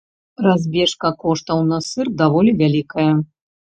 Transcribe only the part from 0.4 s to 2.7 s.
Разбежка коштаў на сыр даволі